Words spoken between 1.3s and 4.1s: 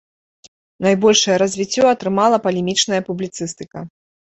развіццё атрымала палемічная публіцыстыка.